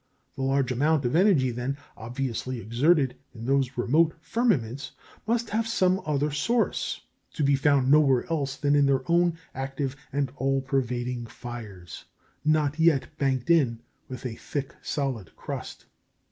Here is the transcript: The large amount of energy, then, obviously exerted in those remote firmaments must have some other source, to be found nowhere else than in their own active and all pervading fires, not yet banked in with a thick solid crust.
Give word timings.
The 0.35 0.41
large 0.41 0.71
amount 0.71 1.05
of 1.05 1.15
energy, 1.15 1.51
then, 1.51 1.77
obviously 1.95 2.59
exerted 2.59 3.17
in 3.35 3.45
those 3.45 3.77
remote 3.77 4.15
firmaments 4.19 4.93
must 5.27 5.51
have 5.51 5.67
some 5.67 6.01
other 6.07 6.31
source, 6.31 7.01
to 7.33 7.43
be 7.43 7.55
found 7.55 7.91
nowhere 7.91 8.25
else 8.31 8.55
than 8.57 8.73
in 8.75 8.87
their 8.87 9.03
own 9.05 9.37
active 9.53 9.95
and 10.11 10.31
all 10.37 10.59
pervading 10.61 11.27
fires, 11.27 12.05
not 12.43 12.79
yet 12.79 13.15
banked 13.19 13.51
in 13.51 13.79
with 14.07 14.25
a 14.25 14.33
thick 14.37 14.73
solid 14.81 15.35
crust. 15.35 15.85